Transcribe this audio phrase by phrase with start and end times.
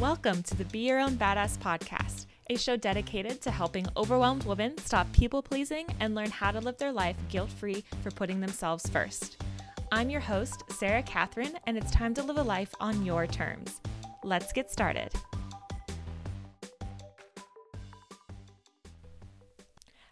[0.00, 4.78] Welcome to the Be Your Own Badass podcast, a show dedicated to helping overwhelmed women
[4.78, 8.88] stop people pleasing and learn how to live their life guilt free for putting themselves
[8.90, 9.42] first.
[9.90, 13.80] I'm your host, Sara Katherine, and it's time to live a life on your terms.
[14.22, 15.10] Let's get started.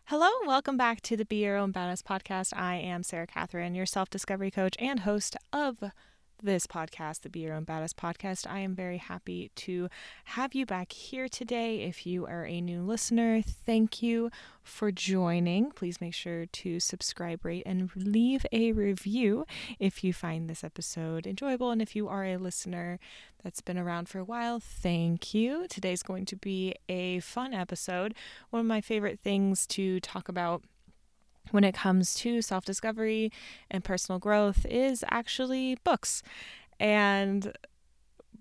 [0.06, 2.52] Hello and welcome back to the Be Your Own Badass podcast.
[2.56, 5.92] I am Sara Katherine, your self discovery coach and host of
[6.42, 8.50] this podcast, the Be Your Own Badass podcast.
[8.50, 9.88] I am very happy to
[10.24, 11.82] have you back here today.
[11.82, 14.30] If you are a new listener, thank you
[14.62, 15.70] for joining.
[15.70, 19.46] Please make sure to subscribe, rate, and leave a review
[19.78, 21.70] if you find this episode enjoyable.
[21.70, 22.98] And if you are a listener
[23.42, 25.66] that's been around for a while, thank you.
[25.68, 28.14] Today's going to be a fun episode.
[28.50, 30.62] One of my favorite things to talk about
[31.50, 33.30] when it comes to self discovery
[33.70, 36.22] and personal growth is actually books.
[36.78, 37.52] And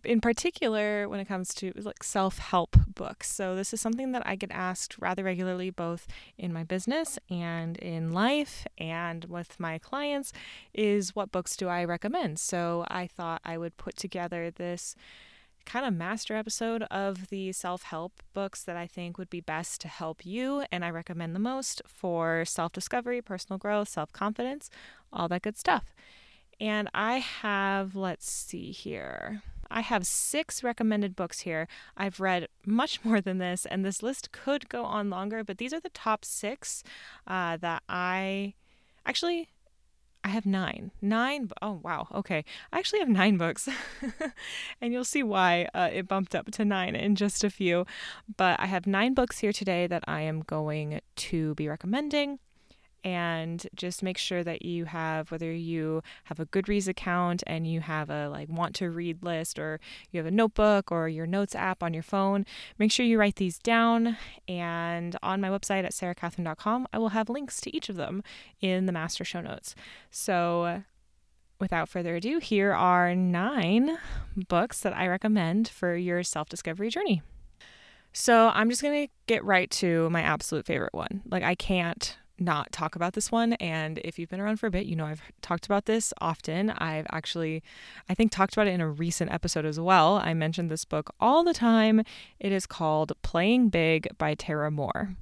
[0.06, 3.30] in particular, when it comes to like self help books.
[3.30, 7.78] So, this is something that I get asked rather regularly, both in my business and
[7.78, 10.32] in life and with my clients,
[10.74, 12.40] is what books do I recommend?
[12.40, 14.96] So, I thought I would put together this
[15.66, 19.82] kind of master episode of the self help books that I think would be best
[19.82, 24.70] to help you and I recommend the most for self discovery, personal growth, self confidence,
[25.12, 25.96] all that good stuff.
[26.60, 29.42] And I have, let's see here.
[29.70, 31.68] I have six recommended books here.
[31.98, 35.74] I've read much more than this, and this list could go on longer, but these
[35.74, 36.84] are the top six
[37.28, 38.54] uh, that I
[39.06, 39.50] actually
[40.26, 40.90] I have nine.
[41.04, 41.52] Nine.
[41.62, 42.08] Oh, wow.
[42.12, 42.44] Okay.
[42.74, 43.70] I actually have nine books.
[44.82, 47.86] and you'll see why uh, it bumped up to nine in just a few.
[48.36, 52.40] But I have nine books here today that I am going to be recommending
[53.06, 57.80] and just make sure that you have whether you have a Goodreads account and you
[57.80, 59.80] have a like want to read list or
[60.12, 62.46] you have a notebook or your notes app on your phone,
[62.80, 67.30] make sure you write these down and on my website at sarakatherine.com, I will have
[67.30, 68.24] links to each of them
[68.60, 69.76] in the master show notes.
[70.10, 70.84] So
[71.60, 73.98] without further ado, here are 9
[74.48, 77.22] books that I recommend for your self-discovery journey.
[78.18, 81.22] So, I'm just going to get right to my absolute favorite one.
[81.30, 83.54] Like I can't not talk about this one.
[83.54, 86.70] And if you've been around for a bit, you know I've talked about this often.
[86.72, 87.64] I've actually,
[88.10, 90.16] I think, talked about it in a recent episode as well.
[90.16, 92.04] I mentioned this book all the time.
[92.40, 95.16] It is called Playing Big by Tara Mohr.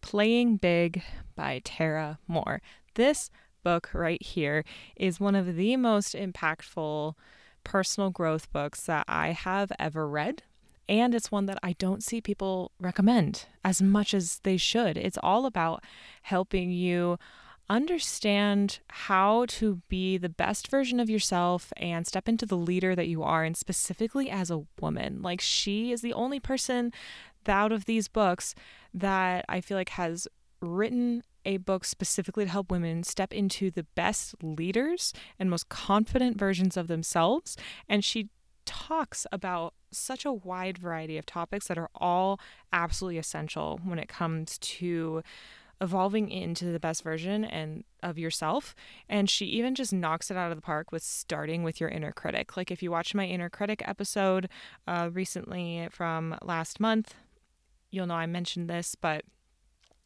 [0.00, 1.02] Playing Big
[1.36, 2.60] by Tara Mohr.
[2.94, 3.30] This
[3.62, 4.64] book right here
[4.96, 7.14] is one of the most impactful
[7.64, 10.42] personal growth books that I have ever read.
[10.90, 14.98] And it's one that I don't see people recommend as much as they should.
[14.98, 15.84] It's all about
[16.22, 17.16] helping you
[17.70, 23.06] understand how to be the best version of yourself and step into the leader that
[23.06, 25.22] you are, and specifically as a woman.
[25.22, 26.92] Like, she is the only person
[27.46, 28.56] out of these books
[28.92, 30.26] that I feel like has
[30.60, 36.36] written a book specifically to help women step into the best leaders and most confident
[36.36, 37.56] versions of themselves.
[37.88, 38.28] And she
[38.66, 42.40] talks about such a wide variety of topics that are all
[42.72, 45.22] absolutely essential when it comes to
[45.80, 48.74] evolving into the best version and of yourself
[49.08, 52.12] and she even just knocks it out of the park with starting with your inner
[52.12, 54.48] critic like if you watch my inner critic episode
[54.86, 57.14] uh, recently from last month
[57.90, 59.24] you'll know i mentioned this but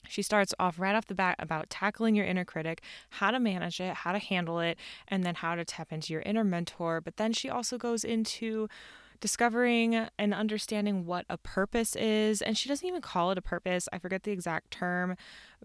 [0.09, 3.81] she starts off right off the bat about tackling your inner critic, how to manage
[3.81, 4.78] it, how to handle it,
[5.09, 7.01] and then how to tap into your inner mentor.
[7.01, 8.69] But then she also goes into
[9.24, 12.42] discovering and understanding what a purpose is.
[12.42, 15.16] And she doesn't even call it a purpose, I forget the exact term,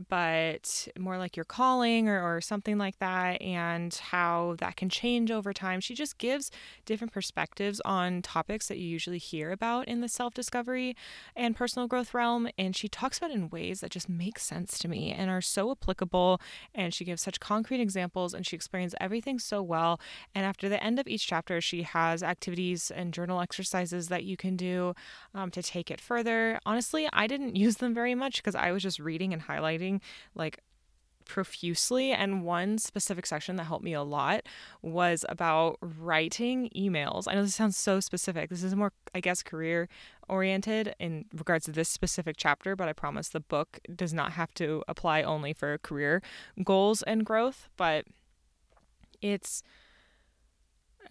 [0.07, 5.31] but more like your calling or, or something like that, and how that can change
[5.31, 5.79] over time.
[5.81, 6.51] She just gives
[6.85, 10.95] different perspectives on topics that you usually hear about in the self discovery
[11.35, 12.49] and personal growth realm.
[12.57, 15.71] And she talks about in ways that just make sense to me and are so
[15.71, 16.39] applicable.
[16.73, 19.99] And she gives such concrete examples and she explains everything so well.
[20.33, 24.37] And after the end of each chapter, she has activities and journal exercises that you
[24.37, 24.93] can do
[25.33, 26.59] um, to take it further.
[26.65, 29.88] Honestly, I didn't use them very much because I was just reading and highlighting
[30.35, 30.59] like
[31.29, 34.41] profusely and one specific section that helped me a lot
[34.81, 37.25] was about writing emails.
[37.27, 38.49] I know this sounds so specific.
[38.49, 39.87] This is more I guess career
[40.27, 44.53] oriented in regards to this specific chapter, but I promise the book does not have
[44.55, 46.21] to apply only for career
[46.63, 48.05] goals and growth, but
[49.21, 49.61] it's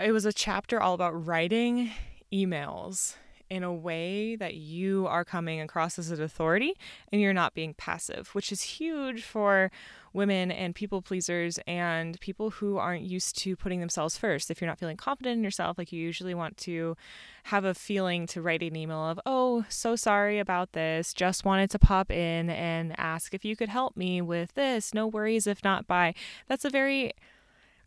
[0.00, 1.92] it was a chapter all about writing
[2.32, 3.14] emails
[3.50, 6.74] in a way that you are coming across as an authority
[7.12, 9.70] and you're not being passive, which is huge for
[10.12, 14.50] women and people pleasers and people who aren't used to putting themselves first.
[14.50, 16.96] If you're not feeling confident in yourself, like you usually want to
[17.44, 21.12] have a feeling to write an email of, oh, so sorry about this.
[21.12, 24.94] Just wanted to pop in and ask if you could help me with this.
[24.94, 26.14] No worries if not by.
[26.46, 27.12] That's a very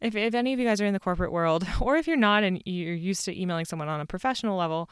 [0.01, 2.43] if, if any of you guys are in the corporate world or if you're not
[2.43, 4.89] and you're used to emailing someone on a professional level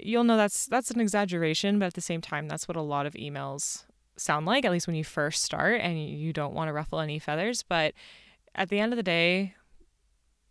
[0.00, 3.06] you'll know that's that's an exaggeration but at the same time that's what a lot
[3.06, 3.84] of emails
[4.16, 7.18] sound like, at least when you first start and you don't want to ruffle any
[7.18, 7.62] feathers.
[7.62, 7.94] But
[8.54, 9.54] at the end of the day,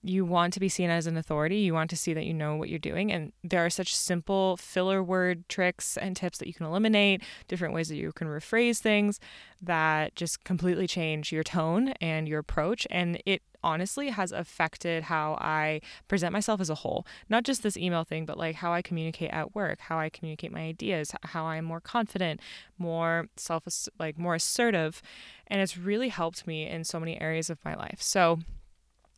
[0.05, 1.57] you want to be seen as an authority.
[1.59, 3.11] You want to see that you know what you're doing.
[3.11, 7.73] And there are such simple filler word tricks and tips that you can eliminate, different
[7.73, 9.19] ways that you can rephrase things
[9.61, 12.85] that just completely change your tone and your approach.
[12.89, 17.05] And it honestly has affected how I present myself as a whole.
[17.29, 20.51] Not just this email thing, but like how I communicate at work, how I communicate
[20.51, 22.39] my ideas, how I'm more confident,
[22.77, 23.63] more self
[23.99, 25.01] like more assertive.
[25.47, 28.01] And it's really helped me in so many areas of my life.
[28.01, 28.39] So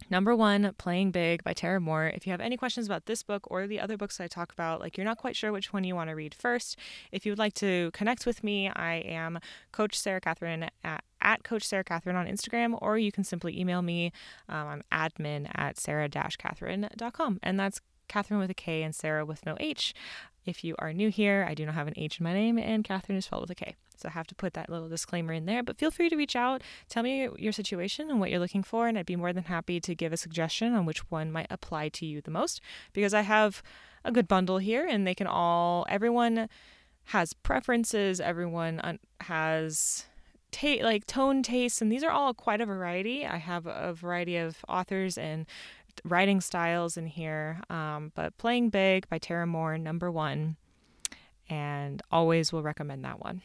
[0.10, 2.16] Number one, Playing Big by Tara Mohr.
[2.16, 4.80] If you have any questions about this book or the other books I talk about,
[4.80, 6.78] like you're not quite sure which one you want to read first,
[7.12, 9.40] if you would like to connect with me, I am
[9.72, 13.81] Coach Sara Katherine at, at Coach Sara Katherine on Instagram, or you can simply email
[13.81, 14.12] me.
[14.48, 19.57] Um, I'm admin at sara-katherine.com, and that's Catherine with a K and Sarah with no
[19.60, 19.94] H.
[20.45, 22.83] If you are new here, I do not have an H in my name, and
[22.83, 23.75] Katherine is spelled with a K.
[23.97, 25.63] So I have to put that little disclaimer in there.
[25.63, 28.88] But feel free to reach out, tell me your situation and what you're looking for,
[28.88, 31.89] and I'd be more than happy to give a suggestion on which one might apply
[31.89, 32.62] to you the most
[32.94, 33.63] because I have
[34.03, 36.47] a good bundle here, and they can all, everyone
[37.06, 40.06] has preferences, everyone has
[40.56, 44.38] ta- like tone tastes and these are all quite a variety i have a variety
[44.38, 45.45] of authors and
[46.03, 47.62] writing styles in here.
[47.69, 50.57] Um, but Playing Big by Tara Mohr, number one,
[51.50, 53.42] and always will recommend that one.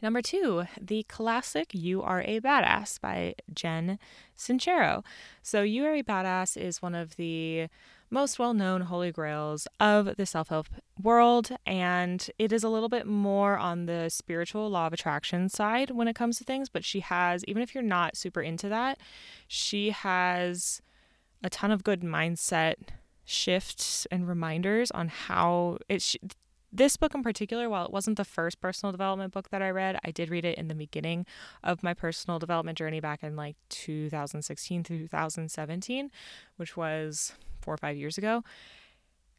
[0.00, 3.98] Number two, the classic You Are a Badass by Jen
[4.36, 5.04] Sincero.
[5.42, 7.68] So, You Are a Badass is one of the
[8.10, 10.68] most well known holy grails of the self help
[11.02, 15.90] world, and it is a little bit more on the spiritual law of attraction side
[15.90, 16.68] when it comes to things.
[16.68, 18.98] But she has, even if you're not super into that,
[19.48, 20.80] she has
[21.42, 22.74] a ton of good mindset
[23.24, 26.16] shifts and reminders on how it sh-
[26.72, 29.98] this book in particular while it wasn't the first personal development book that i read
[30.04, 31.26] i did read it in the beginning
[31.62, 36.10] of my personal development journey back in like 2016 2017
[36.56, 38.42] which was four or five years ago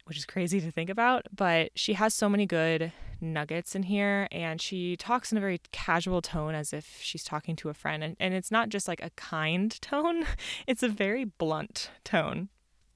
[0.04, 1.26] which is crazy to think about.
[1.34, 5.60] But she has so many good nuggets in here, and she talks in a very
[5.72, 8.02] casual tone as if she's talking to a friend.
[8.02, 10.24] And, and it's not just like a kind tone,
[10.66, 12.48] it's a very blunt tone.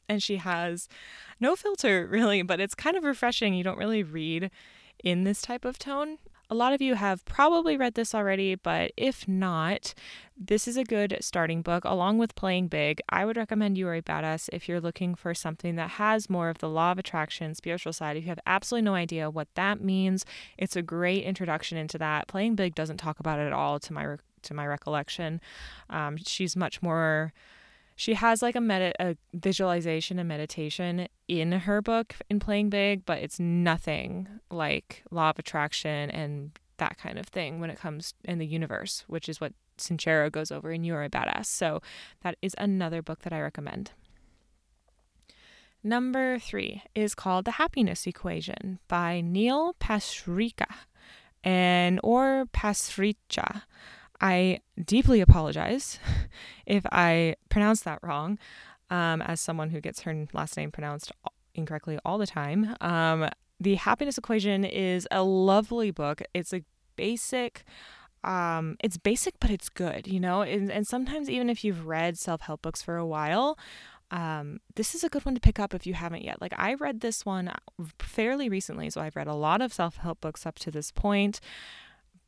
[0.08, 0.88] And she has
[1.40, 3.54] no filter, really, but it's kind of refreshing.
[3.54, 4.50] You don't really read
[5.02, 6.18] in this type of tone.
[6.50, 9.94] A lot of you have probably read this already, but if not,
[10.36, 13.00] this is a good starting book along with Playing Big.
[13.08, 16.50] I would recommend You Are a Badass if you're looking for something that has more
[16.50, 18.16] of the law of attraction, spiritual side.
[18.16, 20.26] If you have absolutely no idea what that means,
[20.58, 22.28] it's a great introduction into that.
[22.28, 25.40] Playing Big doesn't talk about it at all to my to my recollection.
[25.88, 27.32] Um, she's much more
[27.96, 33.04] she has like a meta a visualization and meditation in her book in playing big
[33.04, 38.14] but it's nothing like law of attraction and that kind of thing when it comes
[38.24, 41.46] in the universe which is what Sincero goes over in You Are a Badass.
[41.46, 41.80] So
[42.22, 43.92] that is another book that I recommend.
[45.82, 50.72] Number three is called The Happiness Equation by Neil Pasricha
[51.42, 53.62] and or Pasricha.
[54.20, 55.98] I deeply apologize
[56.66, 58.38] if I pronounce that wrong,
[58.90, 61.12] um, as someone who gets her last name pronounced
[61.54, 62.76] incorrectly all the time.
[62.80, 63.28] Um,
[63.60, 66.22] the Happiness Equation is a lovely book.
[66.34, 66.62] It's a
[66.96, 67.64] basic.
[68.22, 70.42] Um, it's basic, but it's good, you know.
[70.42, 73.58] And, and sometimes, even if you've read self help books for a while,
[74.10, 76.40] um, this is a good one to pick up if you haven't yet.
[76.40, 77.52] Like I read this one
[77.98, 81.40] fairly recently, so I've read a lot of self help books up to this point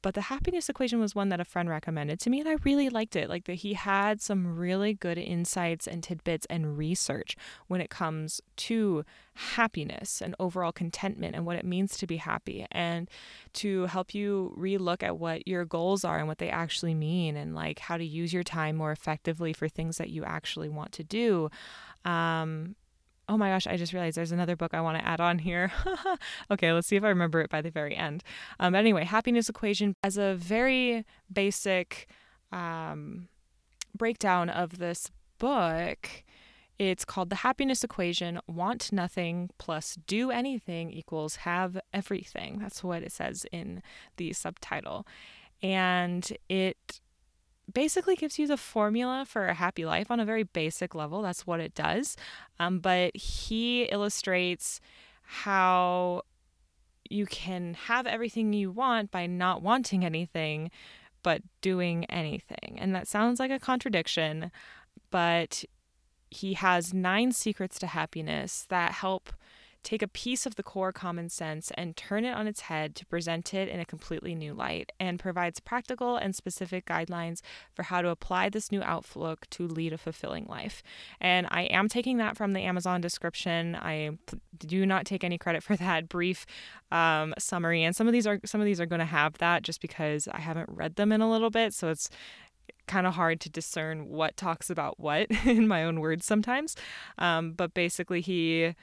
[0.07, 2.89] but the happiness equation was one that a friend recommended to me and I really
[2.89, 3.29] liked it.
[3.29, 7.37] Like that he had some really good insights and tidbits and research
[7.67, 12.69] when it comes to happiness and overall contentment and what it means to be happy
[12.71, 13.11] and
[13.55, 17.57] to help you relook at what your goals are and what they actually mean and
[17.57, 21.03] like how to use your time more effectively for things that you actually want to
[21.03, 21.51] do.
[22.05, 22.77] Um,
[23.29, 25.73] oh my gosh, I just realized there's another book I want to add on here.
[26.51, 28.23] okay, let's see if I remember it by the very end.
[28.61, 32.09] Um, but anyway, Happiness Equation as a very basic
[32.53, 33.29] um,
[33.97, 36.25] breakdown of this book
[36.79, 42.59] It's called the happiness equation want nothing plus do anything equals have everything.
[42.59, 43.83] That's what it says in
[44.19, 45.07] the subtitle.
[45.63, 47.01] And it
[47.73, 51.23] basically gives you the formula for a happy life on a very basic level.
[51.23, 52.17] That's what it does.
[52.59, 54.81] Um, but he illustrates
[55.23, 56.23] how
[57.09, 60.71] you can have everything you want by not wanting anything
[61.27, 62.79] but doing anything.
[62.79, 64.53] And that sounds like a contradiction,
[65.11, 65.65] but
[66.31, 69.33] he has nine secrets to happiness that help
[69.87, 73.07] take a piece of the core common sense and turn it on its head to
[73.07, 77.41] present it in a completely new light and provides practical and specific guidelines
[77.73, 80.83] for how to apply this new outlook to lead a fulfilling life.
[81.21, 83.77] And I am taking that from the Amazon description.
[83.77, 84.19] I
[84.59, 86.47] do not take any credit for that brief
[86.91, 89.63] um, summary and some of these are some of these are going to have that
[89.63, 92.09] just because I haven't read them in a little bit so it's
[92.87, 96.77] kind of hard to discern what talks about what in my own words sometimes.
[97.19, 98.75] Um, but basically, he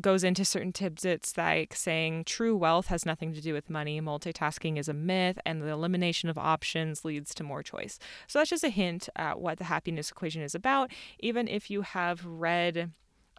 [0.00, 4.78] goes into certain tidbits like saying true wealth has nothing to do with money, multitasking
[4.78, 7.98] is a myth, and the elimination of options leads to more choice.
[8.26, 10.90] So that's just a hint at what the happiness equation is about.
[11.20, 12.90] Even if you have read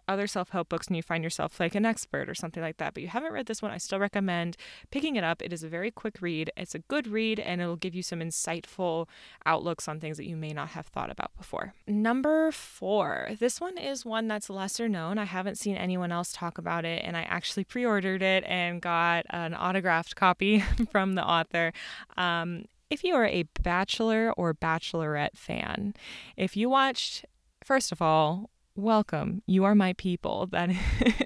[0.08, 2.94] other self help books and you find yourself like an expert or something like that,
[2.94, 4.56] but you haven't read this one, I still recommend
[4.90, 5.42] picking it up.
[5.42, 8.20] It is a very quick read, it's a good read, and it'll give you some
[8.20, 9.06] insightful
[9.46, 11.74] outlooks on things that you may not have thought about before.
[11.86, 15.18] Number four, this one is one that's lesser known.
[15.18, 18.80] I haven't seen anyone else talk about it, and I actually pre ordered it and
[18.80, 20.60] got an autographed copy
[20.90, 21.72] from the author.
[22.16, 25.94] Um, if you are a Bachelor or Bachelorette fan,
[26.36, 27.26] if you watched,
[27.62, 29.42] first of all, welcome.
[29.46, 30.46] You are my people.
[30.46, 30.70] That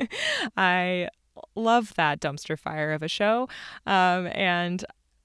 [0.57, 1.09] I
[1.55, 3.49] love that dumpster fire of a show.
[3.87, 4.85] Um, and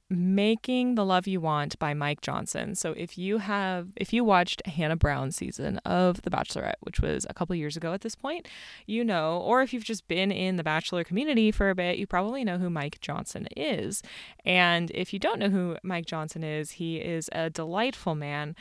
[0.10, 2.76] Making the Love You Want by Mike Johnson.
[2.76, 7.26] So if you have if you watched Hannah Brown's season of The Bachelorette, which was
[7.30, 8.48] a couple years ago at this point,
[8.86, 12.08] you know, or if you've just been in the bachelor community for a bit, you
[12.08, 14.02] probably know who Mike Johnson is.
[14.46, 18.56] And if you don't know who Mike Johnson is, he is a delightful man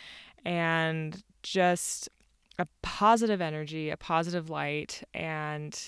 [0.45, 2.09] and just
[2.59, 5.79] a positive energy, a positive light, and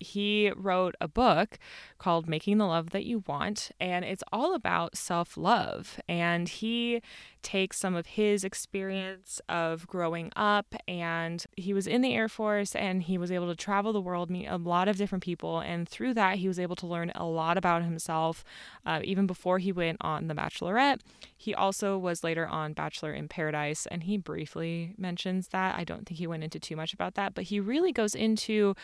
[0.00, 1.58] he wrote a book
[1.98, 6.00] called Making the Love That You Want, and it's all about self love.
[6.08, 7.02] And he
[7.42, 12.74] takes some of his experience of growing up, and he was in the Air Force
[12.74, 15.60] and he was able to travel the world, meet a lot of different people.
[15.60, 18.44] And through that, he was able to learn a lot about himself,
[18.84, 21.00] uh, even before he went on The Bachelorette.
[21.36, 25.78] He also was later on Bachelor in Paradise, and he briefly mentions that.
[25.78, 28.74] I don't think he went into too much about that, but he really goes into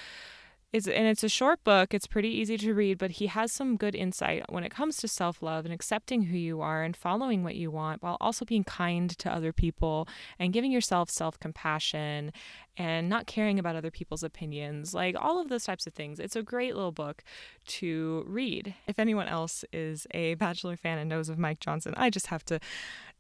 [0.75, 1.95] it's, and it's a short book.
[1.95, 5.09] It's pretty easy to read, but he has some good insight when it comes to
[5.09, 8.64] self love and accepting who you are and following what you want while also being
[8.64, 12.33] kind to other people and giving yourself self compassion
[12.76, 14.93] and not caring about other people's opinions.
[14.93, 16.19] Like all of those types of things.
[16.19, 17.23] It's a great little book
[17.66, 18.75] to read.
[18.88, 22.45] If anyone else is a Bachelor fan and knows of Mike Johnson, I just have
[22.47, 22.59] to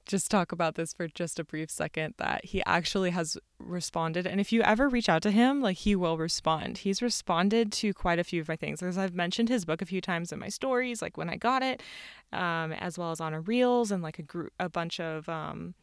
[0.06, 4.40] just talk about this for just a brief second that he actually has responded and
[4.40, 8.18] if you ever reach out to him like he will respond he's responded to quite
[8.18, 10.48] a few of my things because i've mentioned his book a few times in my
[10.48, 11.82] stories like when i got it
[12.32, 15.74] um, as well as on a reels and like a group a bunch of um,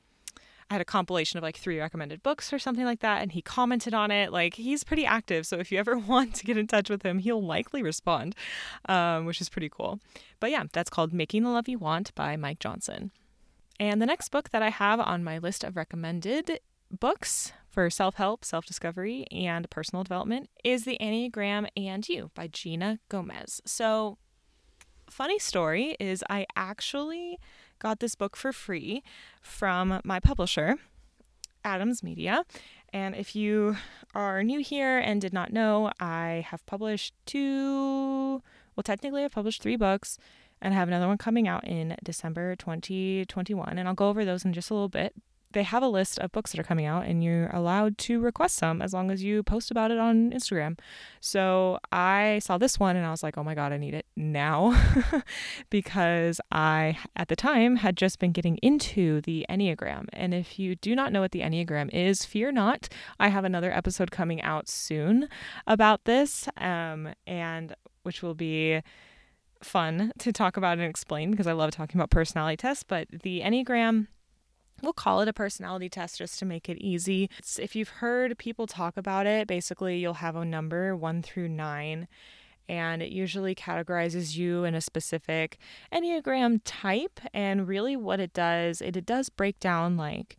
[0.72, 3.42] I had a compilation of like three recommended books or something like that, and he
[3.42, 4.32] commented on it.
[4.32, 7.20] Like he's pretty active, so if you ever want to get in touch with him,
[7.20, 8.36] he'll likely respond,
[8.88, 10.00] um, which is pretty cool.
[10.40, 13.12] But yeah, that's called "Making the Love You Want" by Mike Johnson.
[13.82, 16.60] And the next book that I have on my list of recommended
[16.92, 22.46] books for self help, self discovery, and personal development is The Enneagram and You by
[22.46, 23.60] Gina Gomez.
[23.66, 24.20] So,
[25.10, 27.40] funny story is I actually
[27.80, 29.02] got this book for free
[29.42, 30.76] from my publisher,
[31.66, 32.46] Adams Media.
[32.94, 33.78] And if you
[34.14, 38.44] are new here and did not know, I have published two,
[38.76, 40.20] well, technically, I've published three books
[40.62, 43.78] and I have another one coming out in December 2021.
[43.78, 45.14] And I'll go over those in just a little bit.
[45.54, 48.56] They have a list of books that are coming out, and you're allowed to request
[48.56, 50.80] some as long as you post about it on Instagram.
[51.20, 54.06] So I saw this one and I was like, oh my God, I need it
[54.16, 54.82] now.
[55.70, 60.06] because I, at the time, had just been getting into the Enneagram.
[60.14, 62.88] And if you do not know what the Enneagram is, fear not.
[63.20, 65.28] I have another episode coming out soon
[65.68, 68.82] about this, um, and which will be
[69.66, 72.84] fun to talk about and explain because I love talking about personality tests.
[72.84, 74.08] But the Enneagram,
[74.82, 77.30] we'll call it a personality test just to make it easy.
[77.38, 81.50] It's, if you've heard people talk about it, basically you'll have a number one through
[81.50, 82.08] nine.
[82.70, 85.58] And it usually categorizes you in a specific
[85.92, 87.20] Enneagram type.
[87.34, 90.38] And really, what it does, it, it does break down like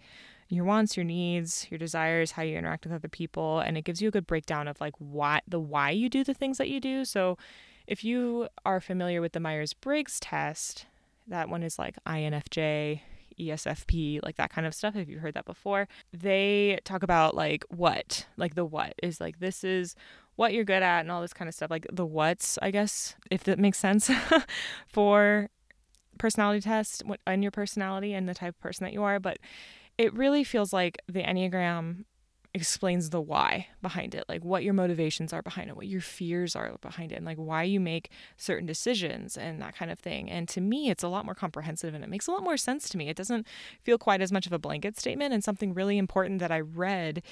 [0.53, 4.03] your wants, your needs, your desires, how you interact with other people, and it gives
[4.03, 6.79] you a good breakdown of like why the why you do the things that you
[6.79, 7.07] do.
[7.07, 7.39] So
[7.87, 10.87] if you are familiar with the Myers-Briggs test,
[11.27, 13.01] that one is like INFJ,
[13.39, 14.97] ESFP, like that kind of stuff.
[14.97, 19.39] If you've heard that before, they talk about like what, like the what is like
[19.41, 19.95] this is
[20.37, 21.71] what you're good at and all this kind of stuff.
[21.71, 24.11] Like the what's, I guess, if that makes sense
[24.87, 25.49] for
[26.19, 29.19] personality test and your personality and the type of person that you are.
[29.19, 29.39] But
[29.99, 32.05] it really feels like the Enneagram
[32.55, 36.55] explains the why behind it, like what your motivations are behind it, what your fears
[36.55, 40.31] are behind it, and like why you make certain decisions and that kind of thing.
[40.31, 42.89] And to me, it's a lot more comprehensive and it makes a lot more sense
[42.91, 43.09] to me.
[43.09, 43.47] It doesn't
[43.83, 45.33] feel quite as much of a blanket statement.
[45.33, 47.23] And something really important that I read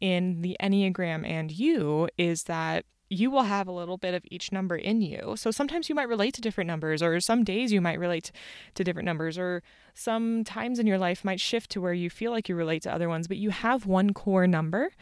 [0.00, 4.52] in the Enneagram and you is that you will have a little bit of each
[4.52, 5.34] number in you.
[5.36, 8.30] So sometimes you might relate to different numbers, or some days you might relate
[8.76, 9.62] to different numbers, or
[9.94, 12.94] some times in your life might shift to where you feel like you relate to
[12.94, 14.92] other ones, but you have one core number,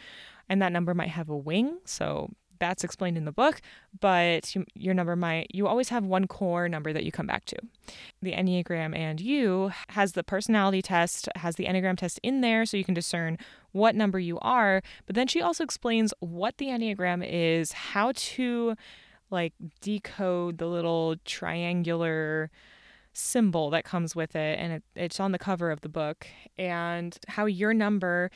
[0.49, 1.79] and that number might have a wing.
[1.85, 3.61] So that's explained in the book,
[4.01, 7.45] but you, your number might, you always have one core number that you come back
[7.47, 7.57] to.
[8.23, 12.77] The Enneagram and you has the personality test, has the Enneagram test in there so
[12.77, 13.39] you can discern
[13.73, 14.83] what number you are.
[15.07, 18.75] But then she also explains what the Enneagram is, how to
[19.31, 22.51] like decode the little triangular
[23.13, 27.19] symbol that comes with it and it, it's on the cover of the book and
[27.27, 28.31] how your number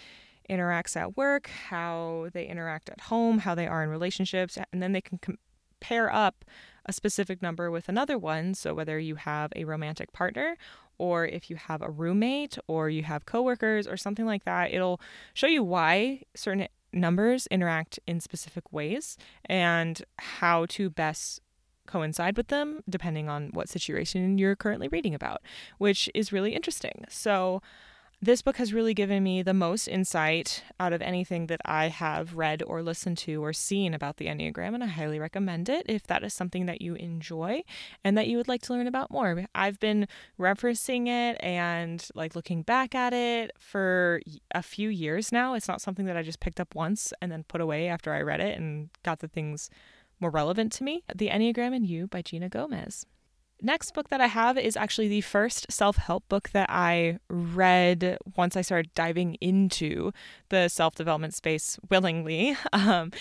[0.52, 4.92] interacts at work, how they interact at home, how they are in relationships, and then
[4.92, 6.44] they can compare up
[6.84, 8.54] a specific number with another one.
[8.54, 10.56] So whether you have a romantic partner
[10.98, 15.00] or if you have a roommate or you have coworkers or something like that, it'll
[15.34, 19.16] show you why certain numbers interact in specific ways
[19.46, 21.40] and how to best
[21.86, 25.42] coincide with them depending on what situation you're currently reading about,
[25.78, 27.04] which is really interesting.
[27.08, 27.60] So
[28.24, 32.36] this book has really given me the most insight out of anything that I have
[32.36, 36.04] read or listened to or seen about the Enneagram, and I highly recommend it if
[36.04, 37.64] that is something that you enjoy
[38.04, 39.44] and that you would like to learn about more.
[39.56, 40.06] I've been
[40.38, 44.22] referencing it and like looking back at it for
[44.54, 45.54] a few years now.
[45.54, 48.22] It's not something that I just picked up once and then put away after I
[48.22, 49.68] read it and got the things
[50.20, 51.02] more relevant to me.
[51.12, 53.04] The Enneagram and You by Gina Gomez
[53.62, 58.18] next book that I have is actually the first self help book that I read
[58.36, 60.12] once I started diving into
[60.48, 62.56] the self development space willingly.
[62.72, 63.12] Um,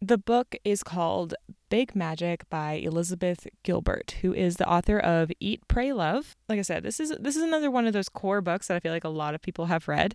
[0.00, 1.34] the book is called
[1.68, 6.36] Big Magic by Elizabeth Gilbert, who is the author of Eat, Pray, Love.
[6.48, 8.80] Like I said, this is this is another one of those core books that I
[8.80, 10.14] feel like a lot of people have read,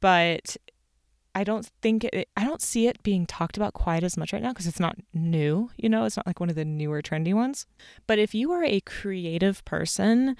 [0.00, 0.56] but
[1.36, 4.40] I don't think it, I don't see it being talked about quite as much right
[4.40, 7.34] now because it's not new, you know, it's not like one of the newer trendy
[7.34, 7.66] ones.
[8.06, 10.34] But if you are a creative person,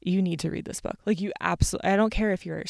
[0.00, 0.98] you need to read this book.
[1.04, 2.62] Like you absolutely I don't care if you're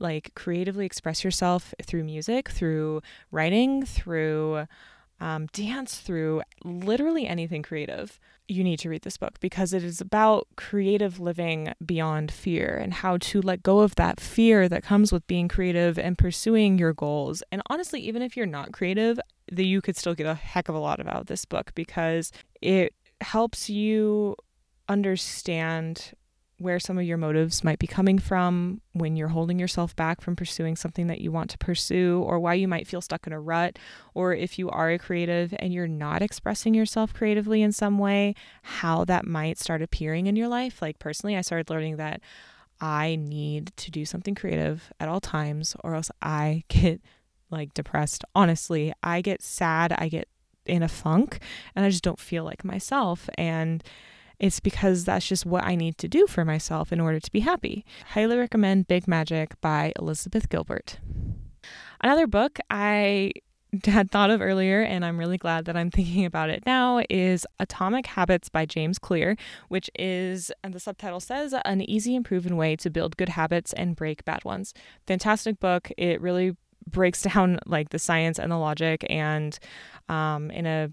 [0.00, 4.64] like creatively express yourself through music, through writing, through
[5.20, 10.00] um, dance through literally anything creative, you need to read this book because it is
[10.00, 15.12] about creative living beyond fear and how to let go of that fear that comes
[15.12, 17.42] with being creative and pursuing your goals.
[17.52, 19.20] And honestly, even if you're not creative,
[19.52, 22.32] that you could still get a heck of a lot out of this book because
[22.60, 24.36] it helps you
[24.88, 26.12] understand
[26.58, 30.34] where some of your motives might be coming from when you're holding yourself back from
[30.34, 33.40] pursuing something that you want to pursue, or why you might feel stuck in a
[33.40, 33.78] rut,
[34.12, 38.34] or if you are a creative and you're not expressing yourself creatively in some way,
[38.62, 40.82] how that might start appearing in your life.
[40.82, 42.20] Like, personally, I started learning that
[42.80, 47.00] I need to do something creative at all times, or else I get
[47.50, 48.24] like depressed.
[48.34, 50.28] Honestly, I get sad, I get
[50.66, 51.40] in a funk,
[51.74, 53.28] and I just don't feel like myself.
[53.38, 53.82] And
[54.40, 57.40] it's because that's just what I need to do for myself in order to be
[57.40, 57.84] happy.
[58.10, 60.98] Highly recommend Big Magic by Elizabeth Gilbert.
[62.00, 63.32] Another book I
[63.84, 67.46] had thought of earlier, and I'm really glad that I'm thinking about it now, is
[67.58, 69.36] Atomic Habits by James Clear,
[69.68, 73.72] which is, and the subtitle says, an easy and proven way to build good habits
[73.72, 74.72] and break bad ones.
[75.06, 75.90] Fantastic book.
[75.96, 79.58] It really breaks down like the science and the logic and
[80.08, 80.90] um, in a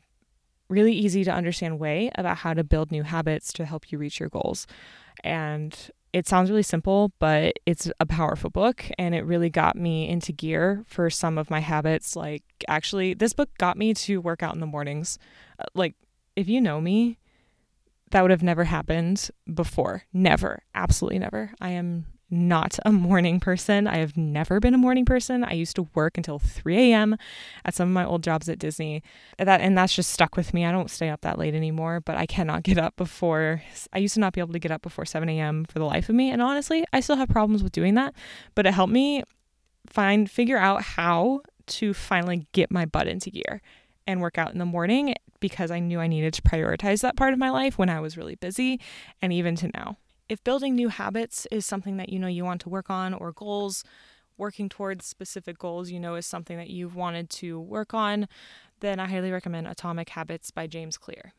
[0.69, 4.19] really easy to understand way about how to build new habits to help you reach
[4.19, 4.67] your goals.
[5.23, 5.77] And
[6.13, 10.31] it sounds really simple, but it's a powerful book and it really got me into
[10.31, 12.15] gear for some of my habits.
[12.15, 15.19] Like, actually, this book got me to work out in the mornings.
[15.59, 15.95] Uh, like,
[16.35, 17.17] if you know me,
[18.11, 20.03] that would have never happened before.
[20.13, 20.63] Never.
[20.73, 21.51] Absolutely never.
[21.59, 23.87] I am not a morning person.
[23.87, 25.43] I have never been a morning person.
[25.43, 27.17] I used to work until 3 a.m.
[27.63, 29.03] at some of my old jobs at Disney.
[29.37, 30.65] That and that's just stuck with me.
[30.65, 33.61] I don't stay up that late anymore, but I cannot get up before
[33.93, 35.65] I used to not be able to get up before 7 a.m.
[35.65, 36.31] for the life of me.
[36.31, 38.13] And honestly, I still have problems with doing that,
[38.55, 39.23] but it helped me
[39.87, 43.61] find figure out how to finally get my butt into gear
[44.07, 47.33] and work out in the morning because I knew I needed to prioritize that part
[47.33, 48.79] of my life when I was really busy
[49.21, 49.97] and even to now.
[50.27, 53.31] If building new habits is something that you know you want to work on or
[53.31, 53.83] goals,
[54.37, 58.27] working towards specific goals you know is something that you've wanted to work on,
[58.79, 61.33] then I highly recommend Atomic Habits by James Clear.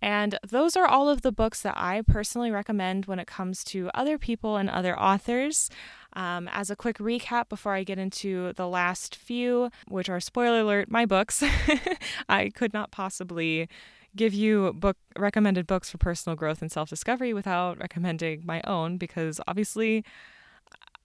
[0.00, 3.90] And those are all of the books that I personally recommend when it comes to
[3.94, 5.70] other people and other authors.
[6.12, 10.60] Um, as a quick recap before I get into the last few, which are spoiler
[10.60, 11.42] alert, my books,
[12.28, 13.68] I could not possibly
[14.18, 19.40] give you book recommended books for personal growth and self-discovery without recommending my own because
[19.48, 20.04] obviously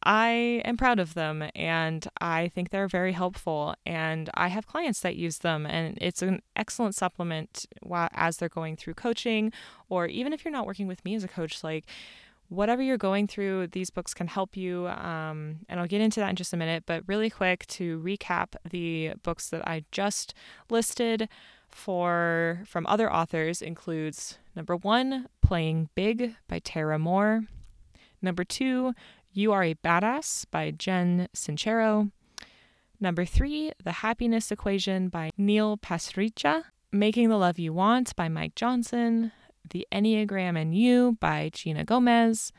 [0.06, 3.76] I am proud of them and I think they're very helpful.
[3.86, 8.49] And I have clients that use them, and it's an excellent supplement while, as they're
[8.49, 9.54] going through coaching,
[9.89, 11.86] or even if you're not working with me as a coach, like
[12.49, 14.88] whatever you're going through, these books can help you.
[14.88, 16.84] Um, and I'll get into that in just a minute.
[16.86, 20.34] But really quick to recap the books that I just
[20.69, 21.30] listed
[21.76, 27.48] for from other authors includes number one, Playing Big by Tara Mohr,
[28.24, 28.94] Number two,
[29.34, 32.10] you Are a Badass by Jen Sincero.
[33.00, 36.64] Number three, The Happiness Equation by Neil Pasricha.
[36.94, 39.34] Making the Love You Want by Mike Johnson.
[39.70, 42.54] The Enneagram and You by Gina Gomez.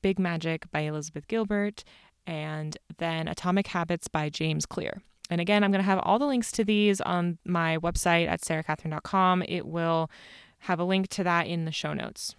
[0.00, 1.84] Big Magic by Elizabeth Gilbert.
[2.26, 5.02] And then Atomic Habits by James Clear.
[5.32, 8.42] And again, I'm going to have all the links to these on my website at
[8.42, 9.42] sarakatherine.com.
[9.48, 10.10] It will
[10.58, 12.34] have a link to that in the show notes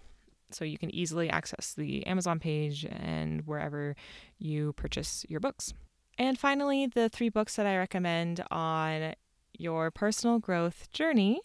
[0.52, 3.96] so you can easily access the Amazon page and wherever
[4.38, 5.74] you purchase your books.
[6.18, 9.14] And finally, the three books that I recommend on
[9.58, 11.40] your personal growth journey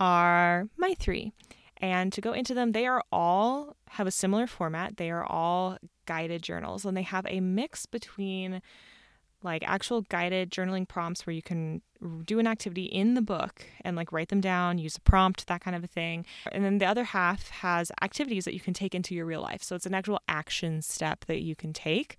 [0.00, 1.32] are my three.
[1.76, 4.96] And to go into them, they are all have a similar format.
[4.96, 8.60] They are all guided journals and they have a mix between
[9.42, 11.82] like actual guided journaling prompts where you can
[12.24, 15.60] do an activity in the book and like write them down, use a prompt, that
[15.60, 16.24] kind of a thing.
[16.52, 19.62] And then the other half has activities that you can take into your real life.
[19.62, 22.16] So it's an actual action step that you can take.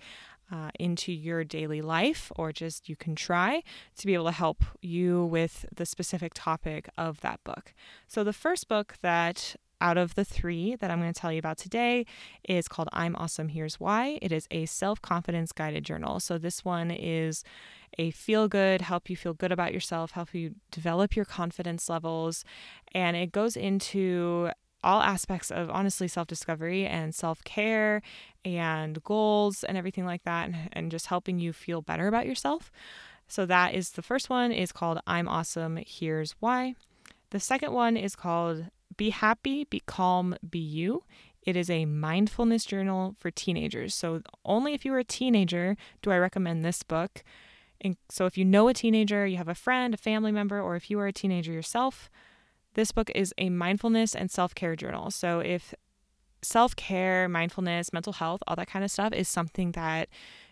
[0.53, 3.63] Uh, into your daily life, or just you can try
[3.95, 7.73] to be able to help you with the specific topic of that book.
[8.05, 11.39] So, the first book that out of the three that I'm going to tell you
[11.39, 12.05] about today
[12.47, 14.19] is called I'm Awesome, Here's Why.
[14.21, 16.19] It is a self confidence guided journal.
[16.19, 17.43] So, this one is
[17.97, 22.45] a feel good, help you feel good about yourself, help you develop your confidence levels.
[22.93, 24.51] And it goes into
[24.83, 28.01] all aspects of honestly self discovery and self care
[28.45, 32.71] and goals and everything like that, and, and just helping you feel better about yourself.
[33.27, 36.75] So, that is the first one is called I'm Awesome, Here's Why.
[37.31, 38.65] The second one is called
[38.97, 41.03] be happy, be calm, be you.
[41.43, 43.95] It is a mindfulness journal for teenagers.
[43.95, 47.23] So, only if you are a teenager do I recommend this book.
[47.79, 50.75] And so, if you know a teenager, you have a friend, a family member, or
[50.75, 52.09] if you are a teenager yourself,
[52.75, 55.09] this book is a mindfulness and self care journal.
[55.09, 55.73] So, if
[56.43, 60.09] self care, mindfulness, mental health, all that kind of stuff is something that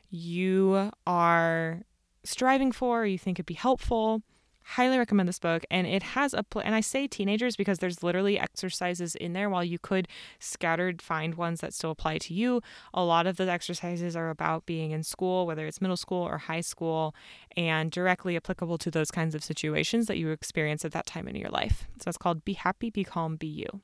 [0.10, 1.82] you are
[2.24, 4.24] striving for, or you think could be helpful,
[4.64, 8.04] highly recommend this book and it has a pl- and i say teenagers because there's
[8.04, 10.08] literally exercises in there while you could
[10.40, 12.62] scattered find ones that still apply to you.
[12.94, 16.38] A lot of the exercises are about being in school whether it's middle school or
[16.38, 17.16] high school
[17.56, 21.36] and directly applicable to those kinds of situations that you experience at that time in
[21.36, 21.88] your life.
[22.02, 23.82] So it's called be happy be calm be you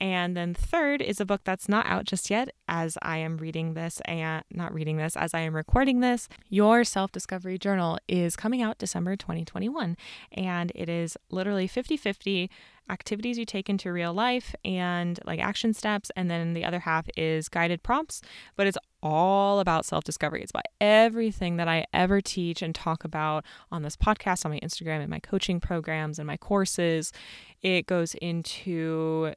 [0.00, 3.74] and then third is a book that's not out just yet as I am reading
[3.74, 6.28] this and not reading this as I am recording this.
[6.48, 9.96] Your Self Discovery Journal is coming out December 2021
[10.32, 12.48] and it is literally 50/50
[12.90, 17.08] activities you take into real life and like action steps and then the other half
[17.16, 18.20] is guided prompts,
[18.56, 20.42] but it's all about self-discovery.
[20.42, 24.60] It's about everything that I ever teach and talk about on this podcast, on my
[24.60, 27.12] Instagram and my coaching programs and my courses.
[27.62, 29.32] It goes into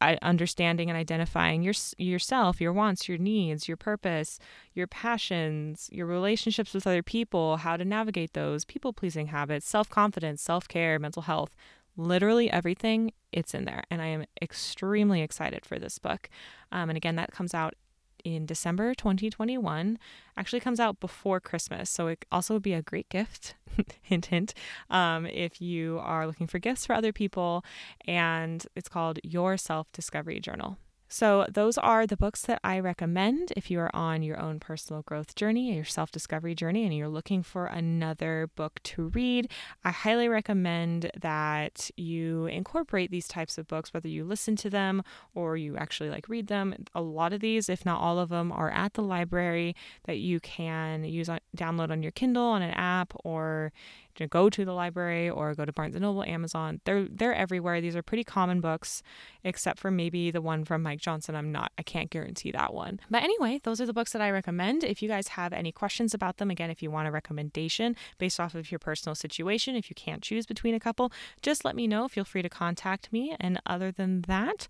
[0.00, 4.38] understanding and identifying your yourself, your wants, your needs, your purpose,
[4.74, 10.98] your passions, your relationships with other people, how to navigate those, people-pleasing habits, self-confidence, self-care,
[10.98, 11.54] mental health,
[11.96, 16.30] literally everything it's in there and i am extremely excited for this book.
[16.72, 17.74] Um, and again that comes out
[18.24, 19.98] in December 2021.
[20.36, 23.54] Actually comes out before Christmas, so it also would be a great gift.
[24.02, 24.54] hint, hint.
[24.90, 27.64] Um, if you are looking for gifts for other people,
[28.06, 30.78] and it's called Your Self Discovery Journal.
[31.08, 35.02] So, those are the books that I recommend if you are on your own personal
[35.02, 39.50] growth journey, your self discovery journey, and you're looking for another book to read.
[39.84, 45.02] I highly recommend that you incorporate these types of books, whether you listen to them
[45.34, 46.74] or you actually like read them.
[46.94, 50.40] A lot of these, if not all of them, are at the library that you
[50.40, 53.72] can use on, download on your Kindle on an app or
[54.18, 56.80] to go to the library or go to Barnes and Noble, Amazon.
[56.84, 57.80] They're they're everywhere.
[57.80, 59.02] These are pretty common books,
[59.44, 61.34] except for maybe the one from Mike Johnson.
[61.34, 63.00] I'm not I can't guarantee that one.
[63.10, 64.84] But anyway, those are the books that I recommend.
[64.84, 68.40] If you guys have any questions about them, again, if you want a recommendation based
[68.40, 71.86] off of your personal situation, if you can't choose between a couple, just let me
[71.86, 72.08] know.
[72.08, 73.36] Feel free to contact me.
[73.40, 74.68] And other than that,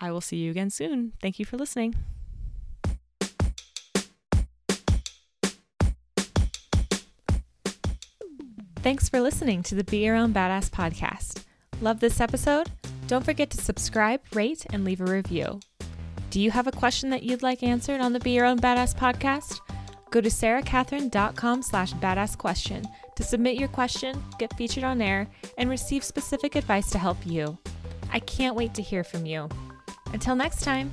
[0.00, 1.12] I will see you again soon.
[1.22, 1.94] Thank you for listening.
[8.84, 11.44] Thanks for listening to the Be Your Own Badass podcast.
[11.80, 12.70] Love this episode?
[13.06, 15.60] Don't forget to subscribe, rate, and leave a review.
[16.28, 18.94] Do you have a question that you'd like answered on the Be Your Own Badass
[18.94, 19.60] podcast?
[20.10, 25.70] Go to sarakatherine.com slash badass question to submit your question, get featured on air, and
[25.70, 27.56] receive specific advice to help you.
[28.12, 29.48] I can't wait to hear from you.
[30.12, 30.92] Until next time.